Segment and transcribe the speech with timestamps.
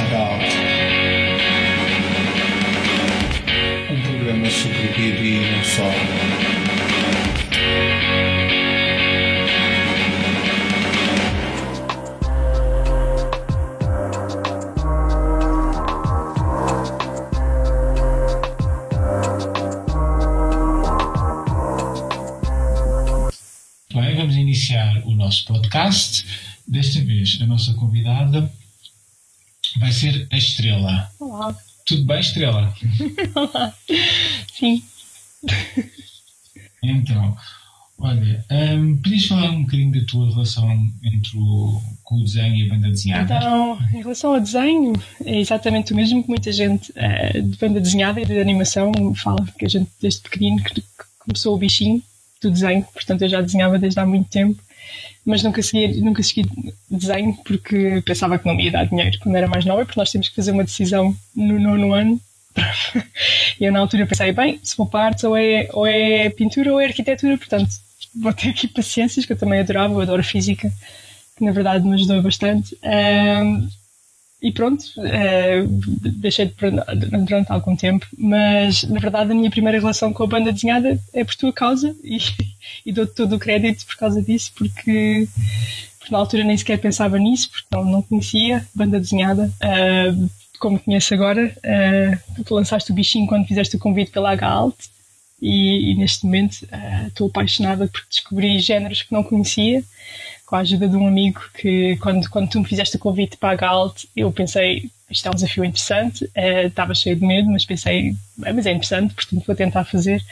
[0.00, 0.16] Alta.
[3.92, 6.34] Um programa sobre vida e não só.
[24.16, 26.24] Vamos iniciar o nosso podcast.
[26.66, 28.50] Desta vez, a nossa convidada
[29.78, 31.10] vai ser a Estrela.
[31.18, 31.56] Olá.
[31.86, 32.74] Tudo bem, Estrela?
[33.34, 33.74] Olá.
[34.52, 34.82] Sim.
[36.82, 37.36] Então,
[37.98, 40.70] olha, hum, podias falar um bocadinho da tua relação
[41.02, 43.36] entre o, com o desenho e a banda desenhada?
[43.36, 44.92] Então, em relação ao desenho,
[45.24, 49.44] é exatamente o mesmo que muita gente eh, de banda desenhada e de animação fala,
[49.58, 50.84] que a gente desde pequenino que- que
[51.18, 52.02] começou o bichinho
[52.42, 54.62] do desenho, portanto eu já desenhava desde há muito tempo,
[55.24, 56.48] mas nunca segui, nunca segui
[56.90, 60.10] desenho porque pensava que não me ia dar dinheiro quando era mais nova, porque nós
[60.10, 62.20] temos que fazer uma decisão no nono ano.
[63.60, 66.80] e eu na altura pensei, bem, se vou para ou é, ou é pintura ou
[66.80, 67.70] é arquitetura, portanto
[68.14, 70.70] vou ter aqui paciências, que eu também adorava, eu adoro física,
[71.36, 72.76] que na verdade me ajudou bastante.
[72.82, 73.68] Ahm,
[74.44, 75.64] e pronto, eh,
[76.20, 76.52] deixei de
[77.24, 81.24] durante, algum tempo, mas na verdade a minha primeira relação com a banda desenhada é
[81.24, 82.18] por tua causa e,
[82.84, 85.26] e dou-te todo o crédito por causa disso, porque,
[85.98, 89.50] porque na altura nem sequer pensava nisso, porque não, não conhecia banda desenhada.
[89.62, 90.14] Ah,
[90.60, 94.76] como conheço agora, ah, tu lançaste o bichinho quando fizeste o convite pela H-Alt
[95.40, 99.82] e, e neste momento ah, estou apaixonada porque descobri géneros que não conhecia
[100.46, 103.52] com a ajuda de um amigo que quando, quando tu me fizeste o convite para
[103.52, 107.64] a Galt, eu pensei, isto é um desafio interessante, eh, estava cheio de medo, mas
[107.64, 110.22] pensei, "Ah, mas é interessante, portanto vou tentar fazer.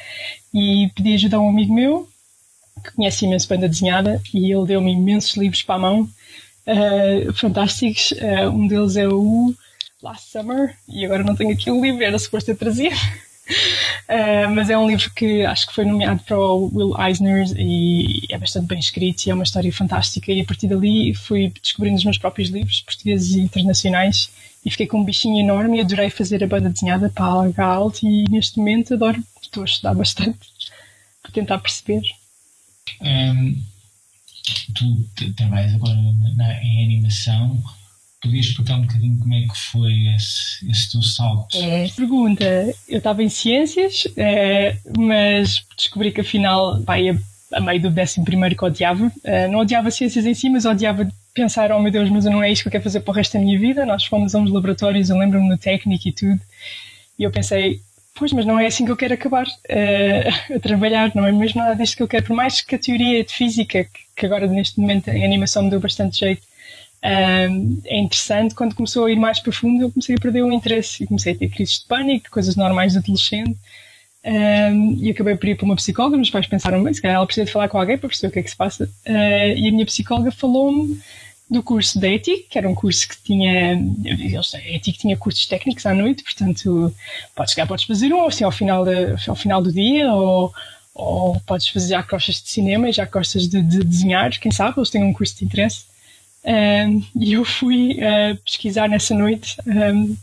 [0.53, 2.09] E pedi ajuda a um amigo meu,
[2.85, 6.09] que conhece imenso banda desenhada, e ele deu-me imensos livros para a mão,
[6.67, 8.13] eh, fantásticos.
[8.19, 9.55] Eh, um deles é o
[10.03, 12.91] Last Summer, e agora não tenho aqui o livro, era suposto eu trazia.
[14.12, 18.27] Uh, mas é um livro que acho que foi nomeado para o Will Eisner e
[18.28, 20.30] é bastante bem escrito e é uma história fantástica.
[20.30, 24.30] E a partir dali fui descobrindo os meus próprios livros, portugueses e internacionais,
[24.64, 27.96] e fiquei com um bichinho enorme e adorei fazer a banda desenhada para a Alga.
[28.02, 30.39] E neste momento adoro, estou a estudar bastante
[31.23, 32.02] para tentar perceber.
[33.00, 33.62] Hum,
[34.74, 35.96] tu t- trabalhas agora
[36.36, 37.62] na- em animação.
[38.23, 41.57] Podias explicar um bocadinho como é que foi esse, esse teu salto?
[41.57, 41.89] É.
[41.89, 42.45] Pergunta:
[42.89, 47.17] eu estava em ciências, eh, mas descobri que afinal, vai a,
[47.53, 49.11] a meio do 11 que odiava.
[49.25, 52.53] Eh, não odiava ciências em si, mas odiava pensar: oh meu Deus, mas não é
[52.53, 53.85] isto que eu quero fazer para o resto da minha vida.
[53.85, 56.41] Nós fomos a uns laboratórios, eu lembro-me no técnico e tudo,
[57.19, 57.81] e eu pensei:
[58.15, 61.61] pois, mas não é assim que eu quero acabar eh, a trabalhar, não é mesmo
[61.61, 62.27] nada disto que eu quero.
[62.27, 63.85] Por mais que a teoria de física,
[64.15, 66.43] que agora neste momento em animação me deu bastante jeito,
[67.02, 71.07] é interessante, quando começou a ir mais profundo, eu comecei a perder o interesse e
[71.07, 73.57] comecei a ter crises de pânico, coisas normais de adolescente.
[74.24, 76.17] Um, e acabei por ir para uma psicóloga.
[76.17, 78.33] Meus pais pensaram, bem, se calhar ela precisa de falar com alguém para perceber o
[78.33, 78.85] que é que se passa.
[79.07, 81.01] Uh, e a minha psicóloga falou-me
[81.51, 83.74] do curso da ETIC, que era um curso que tinha.
[83.74, 86.95] A ETIC tinha cursos técnicos à noite, portanto,
[87.35, 90.52] podes chegar, podes fazer um assim ao final, de, ao final do dia, ou,
[90.95, 94.30] ou podes fazer já que gostas de cinema e já que gostas de, de desenhar,
[94.39, 95.92] quem sabe, eles têm um curso de interesse.
[96.45, 100.17] E eu fui uh, pesquisar nessa noite um,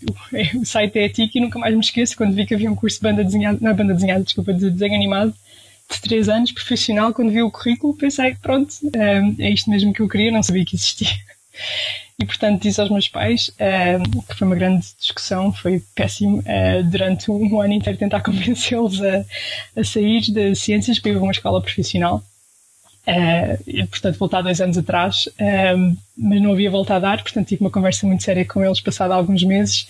[0.59, 2.97] o, site da ETIC e nunca mais me esqueço quando vi que havia um curso
[2.97, 5.33] de banda desenhada, não é banda desenhada, desculpa, de desenho animado
[5.91, 7.13] de 3 anos, profissional.
[7.13, 10.65] Quando vi o currículo, pensei, pronto, um, é isto mesmo que eu queria, não sabia
[10.65, 11.09] que existia.
[12.19, 16.83] E portanto disse aos meus pais, um, que foi uma grande discussão, foi péssimo, uh,
[16.83, 19.25] durante um ano inteiro tentar convencê-los a,
[19.75, 22.21] a sair de ciências para ir a uma escola profissional.
[23.09, 25.27] Uh, e, portanto, voltar dois anos atrás,
[25.75, 28.79] um, mas não havia volta a dar, portanto, tive uma conversa muito séria com eles,
[28.79, 29.87] passado alguns meses.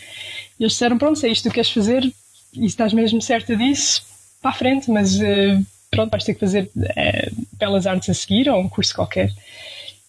[0.57, 2.09] E eles disseram: Pronto, se é isto que queres fazer
[2.53, 4.03] e estás mesmo certa disso,
[4.41, 8.49] para a frente, mas uh, pronto, vais ter que fazer uh, belas artes a seguir
[8.49, 9.33] ou um curso qualquer.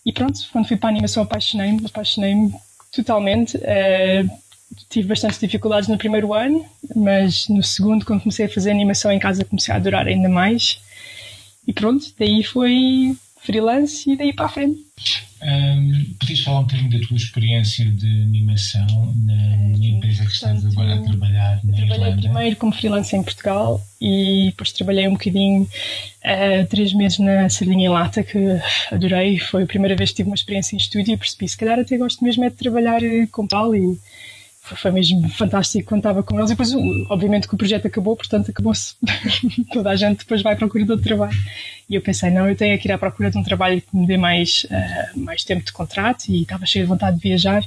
[0.07, 2.55] E pronto, quando fui para a animação, apaixonei-me, apaixonei-me
[2.93, 3.59] totalmente.
[4.89, 6.65] tive bastantes dificuldades no primeiro ano,
[6.95, 10.79] mas no segundo, quando comecei a fazer animação em casa, comecei a adorar ainda mais.
[11.67, 14.81] E pronto, daí foi freelance e daí para a frente.
[15.43, 20.67] Um, podias falar um bocadinho da tua experiência de animação na, na empresa que estás
[20.67, 22.21] agora a trabalhar na Trabalhei Irlanda?
[22.21, 27.87] primeiro como freelance em Portugal e depois trabalhei um bocadinho, uh, três meses na Sardinha
[27.87, 28.39] em Lata, que
[28.93, 29.39] adorei.
[29.39, 31.97] Foi a primeira vez que tive uma experiência em estúdio e percebi, se calhar até
[31.97, 33.01] gosto mesmo é de trabalhar
[33.33, 33.99] com tal e
[34.77, 36.51] foi mesmo fantástico quando estava com eles.
[36.51, 36.75] E depois,
[37.09, 38.95] obviamente, que o projeto acabou, portanto, acabou-se.
[39.73, 41.37] Toda a gente depois vai à procura de outro trabalho.
[41.89, 44.07] E eu pensei, não, eu tenho que ir à procura de um trabalho que me
[44.07, 47.65] dê mais, uh, mais tempo de contrato e estava cheio de vontade de viajar.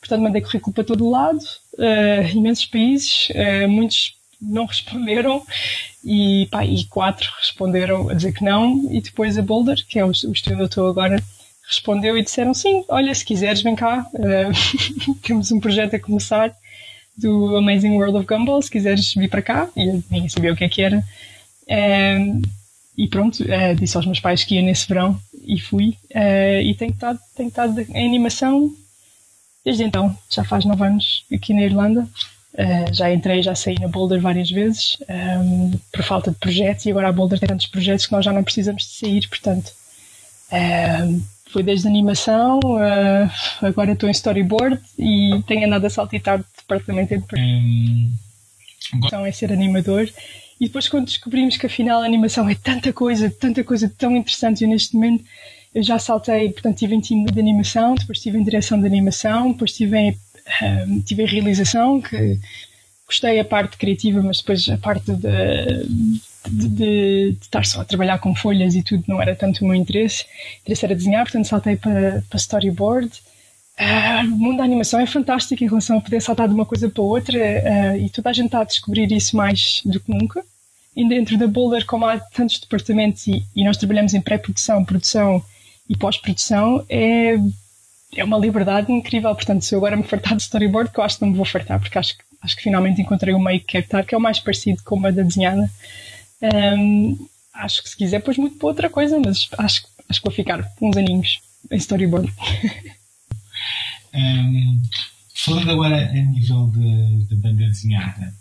[0.00, 1.40] Portanto, mandei currículo para todo lado,
[1.74, 5.44] uh, imensos países, uh, muitos não responderam
[6.02, 10.04] e, pá, e quatro responderam a dizer que não e depois a Boulder, que é
[10.04, 11.22] o, o estúdio onde eu estou agora,
[11.70, 16.52] respondeu e disseram sim, olha, se quiseres vem cá, uh, temos um projeto a começar
[17.16, 20.56] do Amazing World of Gumball, se quiseres vir para cá, e eu nem sabia o
[20.56, 21.04] que é que era.
[21.68, 22.42] Um,
[22.98, 25.96] e pronto, uh, disse aos meus pais que ia nesse verão e fui.
[26.14, 28.74] Uh, e tenho estado, tenho estado em animação
[29.64, 32.08] desde então, já faz nove anos aqui na Irlanda.
[32.54, 36.90] Uh, já entrei, já saí na Boulder várias vezes um, por falta de projetos e
[36.90, 39.72] agora a Boulder tem tantos projetos que nós já não precisamos de sair, portanto.
[41.52, 42.60] Foi desde animação,
[43.60, 48.12] agora estou em storyboard e tenho andado a saltitar de departamento em departamento.
[48.94, 50.08] Então é ser animador
[50.60, 54.62] e depois quando descobrimos que afinal a animação é tanta coisa, tanta coisa tão interessante,
[54.62, 55.24] e neste momento
[55.74, 59.52] eu já saltei, portanto estive em time de animação, depois estive em direção de animação,
[59.52, 60.16] depois estive em,
[60.88, 62.38] um, tive em realização, que
[63.06, 65.28] gostei a parte criativa, mas depois a parte de,
[66.50, 69.74] de, de, estar só a trabalhar com folhas e tudo não era tanto o meu
[69.74, 70.24] interesse.
[70.24, 73.10] O interesse era desenhar, portanto saltei para, para storyboard.
[73.78, 76.90] Uh, o mundo da animação é fantástico em relação a poder saltar de uma coisa
[76.90, 80.44] para outra uh, e toda a gente está a descobrir isso mais do que nunca.
[80.94, 85.42] E dentro da Boulder, como há tantos departamentos e, e nós trabalhamos em pré-produção, produção
[85.88, 87.36] e pós-produção, é,
[88.16, 89.34] é uma liberdade incrível.
[89.34, 91.46] Portanto, se eu agora me fartar de storyboard, que eu acho que não me vou
[91.46, 94.20] fartar, porque acho, acho que finalmente encontrei o meio que quero estar, que é o
[94.20, 95.70] mais parecido com uma da desenhada.
[96.42, 100.34] Um, acho que se quiser, depois muito para outra coisa, mas acho, acho que vou
[100.34, 101.40] ficar uns aninhos
[101.70, 102.32] em storyboard.
[104.12, 104.82] Um,
[105.36, 108.34] falando agora a nível de, de banda desenhada,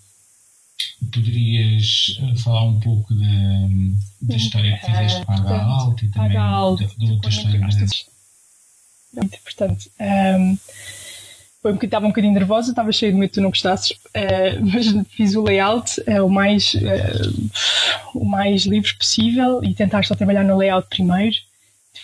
[1.12, 3.25] poderias eh, falar um pouco da,
[4.22, 9.25] da história que fizeste para a Alto e também da, outra história da...
[9.44, 10.57] Portanto, um,
[11.62, 14.66] foi um estava um bocadinho nervosa, estava cheio de medo que tu não gostasses, uh,
[14.72, 20.16] mas fiz o layout uh, o, mais, uh, o mais livre possível e tentar só
[20.16, 21.36] trabalhar no layout primeiro.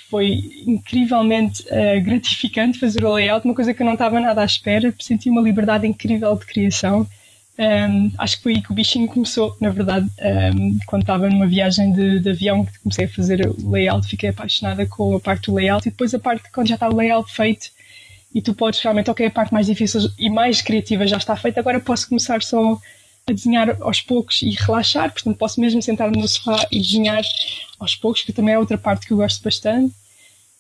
[0.10, 1.64] Foi incrivelmente
[2.04, 5.42] gratificante fazer o layout, uma coisa que eu não estava nada à espera, senti uma
[5.42, 7.08] liberdade incrível de criação
[7.58, 10.10] um, acho que foi aí que o bichinho começou, na verdade.
[10.20, 14.86] Um, quando estava numa viagem de, de, avião, comecei a fazer o layout, fiquei apaixonada
[14.86, 17.70] com a parte do layout e depois a parte quando já está o layout feito
[18.36, 21.62] e tu podes realmente, ok, a parte mais difícil e mais criativa já está feita,
[21.62, 22.78] agora posso começar só
[23.26, 27.24] a desenhar aos poucos e relaxar, portanto posso mesmo sentar-me no sofá e desenhar
[27.80, 29.96] aos poucos, que também é outra parte que eu gosto bastante.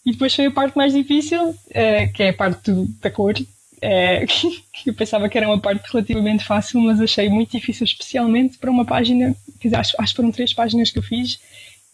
[0.06, 3.34] E depois foi a parte mais difícil, uh, que é a parte do, da cor,
[3.82, 8.58] é, que eu pensava que era uma parte relativamente fácil, mas achei muito difícil, especialmente
[8.58, 11.40] para uma página, quer dizer, acho, acho que foram três páginas que eu fiz,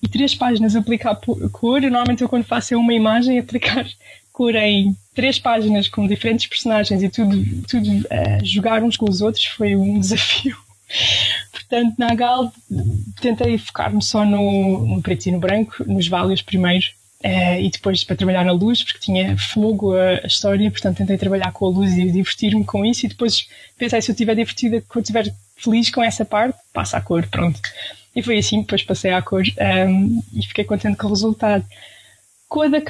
[0.01, 1.19] e três páginas aplicar
[1.51, 3.85] cor, normalmente eu quando faço uma imagem, aplicar
[4.41, 9.21] cor em três páginas com diferentes personagens e tudo, tudo uh, jogar uns com os
[9.21, 10.57] outros foi um desafio.
[11.51, 12.51] Portanto, na Gal
[13.21, 16.85] tentei focar-me só no, no preto e no branco, nos válios primeiro,
[17.23, 21.19] Uh, e depois para trabalhar na luz, porque tinha fogo a, a história, portanto tentei
[21.19, 23.05] trabalhar com a luz e divertir-me com isso.
[23.05, 23.47] E depois
[23.77, 27.61] pensei: se eu estiver divertida, quando estiver feliz com essa parte, passa a cor, pronto.
[28.15, 31.63] E foi assim, depois passei à cor um, ehm, e fiquei contente com o resultado.
[32.49, 32.81] Com a da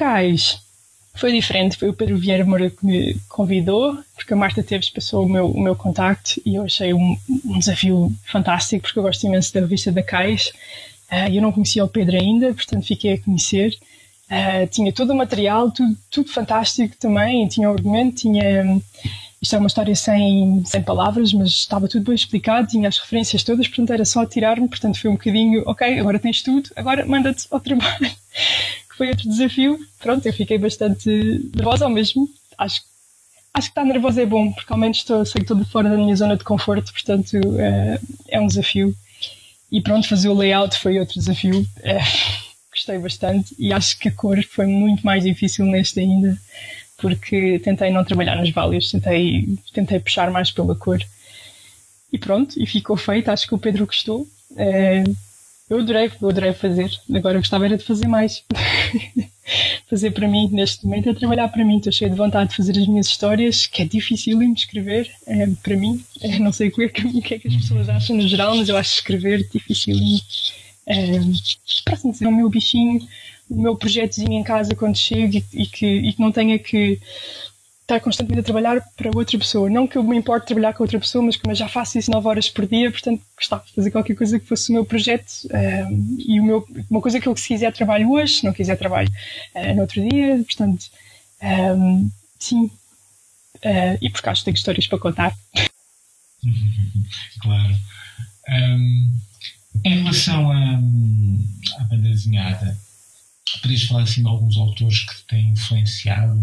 [1.14, 5.24] foi diferente, foi o Pedro Vieira Moura que me convidou, porque a Marta Teves passou
[5.24, 9.24] o meu, o meu contacto e eu achei um, um desafio fantástico, porque eu gosto
[9.24, 10.52] imenso da revista da Cais.
[11.10, 13.76] Uh, eu não conhecia o Pedro ainda, portanto fiquei a conhecer.
[14.30, 18.80] Uh, tinha todo o material, tudo, tudo fantástico também, tinha argumento, tinha.
[19.40, 23.42] Isto é uma história sem, sem palavras, mas estava tudo bem explicado, tinha as referências
[23.42, 27.48] todas, portanto era só tirar-me, portanto foi um bocadinho, ok, agora tens tudo, agora manda-te
[27.50, 28.10] ao trabalho.
[28.92, 29.78] Que foi outro desafio.
[29.98, 31.08] Pronto, eu fiquei bastante
[31.54, 32.28] nervosa ao mesmo.
[32.56, 32.82] Acho,
[33.54, 36.14] acho que estar nervosa é bom, porque ao menos estou, sei de fora da minha
[36.14, 38.94] zona de conforto, portanto é, é um desafio.
[39.70, 41.66] E pronto, fazer o layout foi outro desafio.
[41.82, 41.98] É,
[42.70, 46.38] gostei bastante e acho que a cor foi muito mais difícil neste ainda,
[46.98, 51.02] porque tentei não trabalhar nos válios, tentei, tentei puxar mais pela cor.
[52.12, 54.28] E pronto, e ficou feito, acho que o Pedro gostou.
[54.54, 55.02] É,
[55.72, 56.90] eu adorei, eu adorei fazer.
[57.14, 58.44] Agora gostava era de fazer mais.
[59.88, 61.78] fazer para mim, neste momento, é trabalhar para mim.
[61.78, 65.46] Estou cheia de vontade de fazer as minhas histórias, que é difícil de escrever, é,
[65.62, 66.04] para mim.
[66.20, 68.28] É, não sei o que, é que, o que é que as pessoas acham no
[68.28, 69.96] geral, mas eu acho escrever difícil
[70.86, 71.18] é,
[71.86, 73.00] assim dizer, o meu bichinho,
[73.48, 77.00] o meu projetozinho em casa quando chego e, e, que, e que não tenha que
[77.92, 79.68] estar constantemente a trabalhar para outra pessoa.
[79.68, 82.10] Não que eu me importe trabalhar com outra pessoa, mas como eu já faço isso
[82.10, 85.30] 9 horas por dia, portanto gostava de fazer qualquer coisa que fosse o meu projeto
[85.52, 88.76] um, e o meu, uma coisa que eu se quiser trabalho hoje, se não quiser
[88.76, 89.10] trabalho
[89.54, 90.90] uh, no outro dia, portanto
[91.42, 95.36] um, sim, uh, e acho que tenho histórias para contar.
[97.40, 97.76] claro.
[98.48, 99.18] Um,
[99.84, 102.78] em relação à, à banda desenhada,
[103.60, 106.40] podias falar assim de alguns autores que te têm influenciado?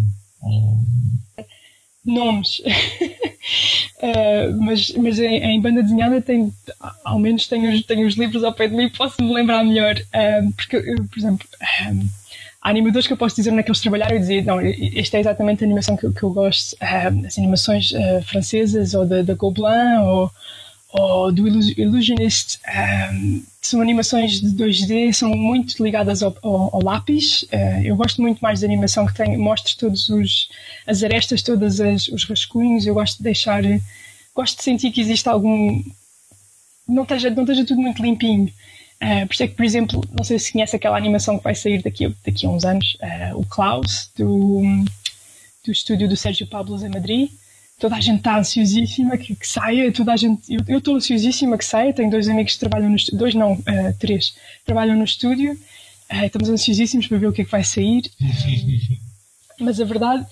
[2.06, 2.60] Nomes.
[2.60, 6.52] uh, mas mas em, em, banda desenhada tem,
[7.04, 9.96] ao menos tenho, os, tenho os livros ao pé de mim posso me lembrar melhor.
[9.96, 11.48] Uh, porque, eu, por exemplo,
[11.92, 12.10] um,
[12.62, 15.18] há animadores que eu posso dizer onde é que eles trabalharam e dizer, não, esta
[15.18, 17.92] é exatamente a animação que, que eu gosto, uh, as animações
[18.26, 20.32] francesas ou da Gobelin ou
[20.92, 22.60] ou do Illusionist,
[23.14, 27.44] um, são animações de 2D, são muito ligadas ao, ao, ao lápis.
[27.44, 30.10] Uh, eu gosto muito mais de animação que tem, mostre todas
[30.88, 32.88] as arestas, todos os rascunhos.
[32.88, 33.62] Eu gosto de deixar,
[34.34, 35.84] gosto de sentir que existe algum.
[36.88, 38.52] Não esteja, não esteja tudo muito limpinho.
[39.02, 41.54] Uh, por isso é que, por exemplo, não sei se conhece aquela animação que vai
[41.54, 44.62] sair daqui, daqui a uns anos, uh, o Klaus, do,
[45.64, 47.30] do estúdio do Sérgio Pablos em Madrid
[47.80, 51.66] toda a gente está ansiosíssima que, que, saia, toda a gente, eu estou ansiosíssima que
[51.66, 56.26] saia, tenho dois amigos que trabalham no dois não, uh, três, trabalham no estúdio, uh,
[56.26, 58.04] estamos ansiosíssimos para ver o que é que vai sair,
[59.60, 60.26] mas a verdade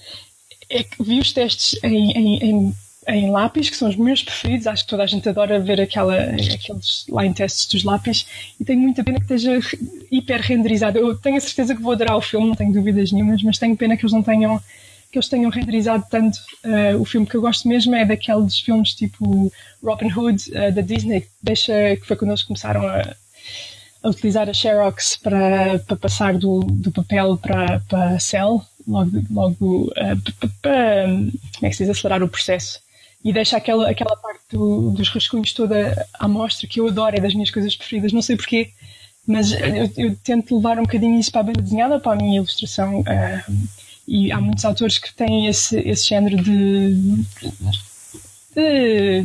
[0.70, 2.76] é que vi os testes em, em, em,
[3.08, 6.16] em, lápis, que são os meus preferidos, acho que toda a gente adora ver aquela,
[6.16, 8.28] aqueles line tests dos lápis,
[8.60, 9.58] e tenho muita pena que esteja
[10.12, 13.42] hiper renderizado, eu tenho a certeza que vou adorar o filme, não tenho dúvidas nenhumas,
[13.42, 14.62] mas tenho pena que eles não tenham
[15.12, 16.40] que eles tenham renderizado tanto.
[16.64, 19.52] Uh, o filme que eu gosto mesmo é daqueles filmes tipo
[19.84, 23.16] Robin Hood uh, da Disney, que, deixa, que foi quando eles começaram a,
[24.04, 29.86] a utilizar a Xerox para, para passar do, do papel para, para cell, logo, logo
[29.86, 32.80] uh, para, como é que se diz, acelerar o processo.
[33.24, 37.20] E deixa aquela, aquela parte do, dos rascunhos toda à mostra, que eu adoro, é
[37.20, 38.72] das minhas coisas preferidas, não sei porquê,
[39.26, 42.38] mas eu, eu tento levar um bocadinho isso para a banda desenhada, para a minha
[42.38, 43.02] ilustração.
[43.02, 43.68] Uh,
[44.08, 47.26] e há muitos autores que têm esse, esse género de, de.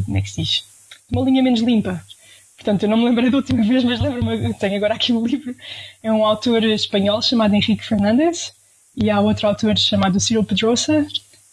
[0.04, 0.64] Como é que se diz?
[1.10, 2.02] Uma linha menos limpa.
[2.56, 5.26] Portanto, eu não me lembrei da última vez, mas lembro-me, tenho agora aqui o um
[5.26, 5.54] livro.
[6.02, 8.52] É um autor espanhol chamado Henrique Fernandes
[8.96, 11.06] e há outro autor chamado Ciro Pedrosa.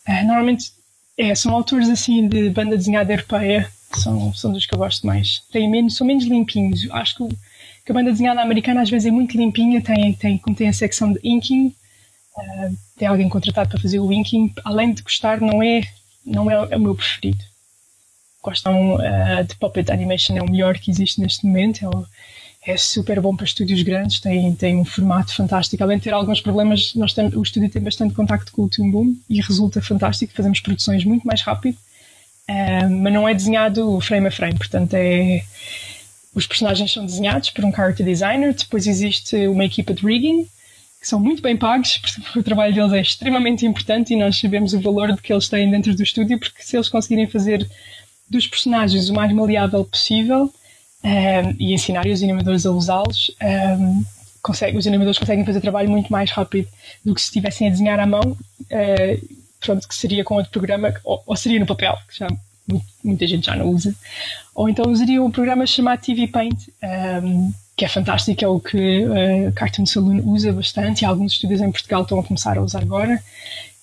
[0.08, 0.72] Uh, normalmente
[1.18, 5.42] é, são autores assim de banda desenhada europeia, são, são dos que eu gosto mais.
[5.52, 6.88] Têm menos, são menos limpinhos.
[6.92, 7.36] Acho que,
[7.86, 10.74] que a banda desenhada americana às vezes é muito limpinha, tem, tem, como tem a
[10.74, 11.74] secção de inking,
[12.38, 15.82] uh, tem alguém contratado para fazer o inking, além de gostar, não é,
[16.26, 17.44] não é, é o meu preferido.
[18.42, 22.08] Gostam uh, de Puppet Animation, é o melhor que existe neste momento,
[22.66, 25.84] é, é super bom para estúdios grandes, tem, tem um formato fantástico.
[25.84, 28.92] Além de ter alguns problemas, nós tem, o estúdio tem bastante contacto com o Toon
[28.92, 31.78] Boom e resulta fantástico, fazemos produções muito mais rápido,
[32.50, 35.44] uh, mas não é desenhado frame a frame, portanto é
[36.34, 40.48] os personagens são desenhados por um character designer, depois existe uma equipa de rigging,
[41.00, 44.74] que são muito bem pagos, porque o trabalho deles é extremamente importante e nós sabemos
[44.74, 47.68] o valor que eles têm dentro do estúdio, porque se eles conseguirem fazer
[48.30, 50.54] dos personagens o mais maleável possível
[51.04, 54.02] um, ehm, e ensinar os animadores a usá-los, um, ehm,
[54.42, 56.68] consegue, os animadores conseguem fazer trabalho muito mais rápido
[57.04, 60.94] do que se estivessem a desenhar à mão, uh, pronto, que seria com outro programa,
[61.04, 62.28] ou, ou seria no papel, que já
[63.04, 63.96] muita gente já não usa,
[64.54, 68.60] ou então usaria um programa chamado TV Paint, um, ehm, que é fantástico, é o
[68.60, 72.62] que uh, Cartoon Saloon usa bastante e alguns estúdios em Portugal estão a começar a
[72.62, 73.24] usar agora.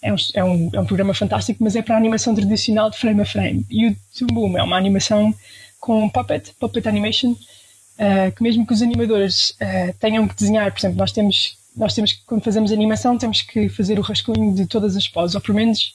[0.02, 2.98] É um, é um, é um programa fantástico, mas é para a animação tradicional de
[2.98, 3.64] frame a frame.
[3.70, 5.34] E o é uma animação
[5.80, 10.78] com puppet, puppet animation, uh, que mesmo que os animadores uh, tenham que desenhar, por
[10.78, 14.66] exemplo, nós temos, nós temos que, quando fazemos animação, temos que fazer o rascunho de
[14.66, 15.94] todas as poses, ou pelo menos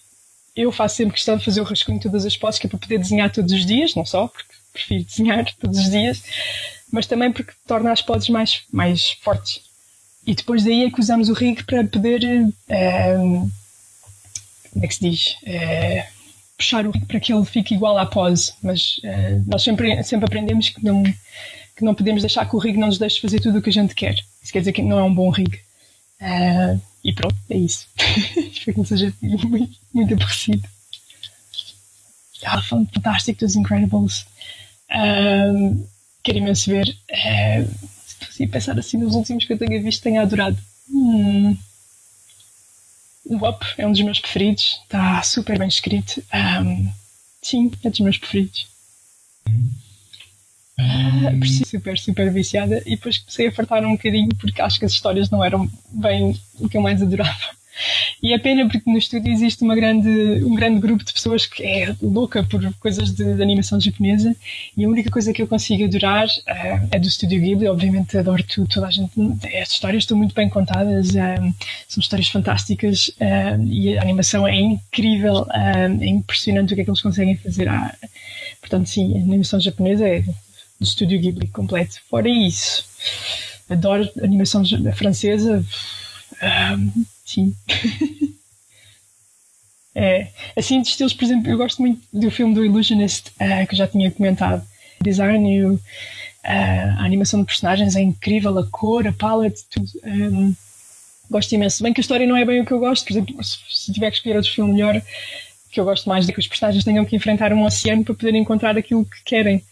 [0.55, 2.79] eu faço sempre questão de fazer o rascunho de todas as poses, que é para
[2.79, 6.23] poder desenhar todos os dias, não só, porque prefiro desenhar todos os dias,
[6.91, 9.61] mas também porque torna as poses mais, mais fortes.
[10.25, 12.21] E depois daí é que usamos o rig para poder.
[12.69, 15.37] É, como é que se diz?
[15.43, 16.07] É,
[16.57, 18.53] puxar o rig para que ele fique igual à pose.
[18.61, 21.03] Mas é, nós sempre, sempre aprendemos que não,
[21.75, 23.73] que não podemos deixar que o rig não nos deixe fazer tudo o que a
[23.73, 24.15] gente quer.
[24.43, 25.59] Isso quer dizer que não é um bom rig.
[27.03, 27.87] e pronto, é isso.
[27.97, 30.67] Espero que não seja muito, muito aborrecido.
[32.43, 34.25] Ah, fantástico dos Incredibles.
[36.23, 36.95] Quero imenso ver.
[37.09, 37.65] É,
[38.29, 40.57] se pensar assim nos últimos que eu tenha visto, tenha adorado.
[40.89, 41.57] Hum.
[43.25, 46.23] O Up é um dos meus preferidos, está super bem escrito.
[46.33, 46.91] Um,
[47.41, 48.67] sim, é dos meus preferidos.
[49.47, 49.69] Um...
[50.79, 54.93] Uh, super, super viciada e depois comecei a fartar um bocadinho porque acho que as
[54.93, 57.60] histórias não eram bem o que eu mais adorava.
[58.21, 60.09] E é pena porque no estúdio existe uma grande,
[60.43, 64.35] um grande grupo de pessoas que é louca por coisas de, de animação japonesa
[64.77, 67.67] e a única coisa que eu consigo adorar uh, é do estúdio Ghibli.
[67.67, 69.11] Obviamente adoro tudo, toda a gente.
[69.61, 71.55] As histórias estão muito bem contadas, uh,
[71.87, 76.89] são histórias fantásticas uh, e a animação é incrível, é impressionante o que é que
[76.89, 77.67] eles conseguem fazer.
[77.69, 77.95] Ah,
[78.59, 81.99] portanto, sim, a animação japonesa é do estúdio Ghibli completo.
[82.09, 82.85] Fora isso,
[83.69, 84.63] adoro animação
[84.93, 85.65] francesa.
[87.25, 87.55] Sim.
[89.95, 93.73] é, assim, de estilos, por exemplo, eu gosto muito do filme do Illusionist, uh, que
[93.73, 94.65] eu já tinha comentado.
[95.01, 95.79] Design e uh,
[96.43, 99.89] a animação de personagens é incrível, a cor, a palette, tudo.
[100.03, 100.55] Um,
[101.29, 101.81] gosto imenso.
[101.81, 103.93] Bem que a história não é bem o que eu gosto, por exemplo, se, se
[103.93, 105.01] tiver que escolher outro filme melhor,
[105.71, 108.35] que eu gosto mais de que os personagens tenham que enfrentar um oceano para poder
[108.35, 109.63] encontrar aquilo que querem.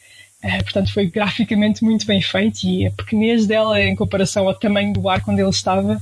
[0.42, 4.94] Uh, portanto, foi graficamente muito bem feito e a pequenez dela em comparação ao tamanho
[4.94, 6.02] do ar onde ele estava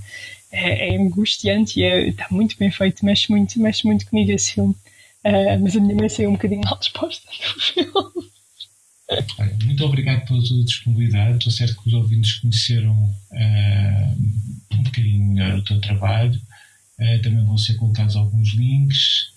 [0.51, 4.53] é, é angustiante e é, está muito bem feito, mexe muito, mexe muito comigo esse
[4.53, 4.75] filme.
[5.25, 8.31] Uh, mas a minha mãe saiu um bocadinho mal disposta do filme.
[9.65, 11.37] Muito obrigado pela tua disponibilidade.
[11.37, 14.17] Estou certo que os ouvintes conheceram uh,
[14.73, 16.39] um bocadinho melhor o teu trabalho.
[16.99, 19.31] Uh, também vão ser colocados alguns links.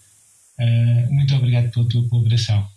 [1.11, 2.69] muito obrigado pela tua colaboração.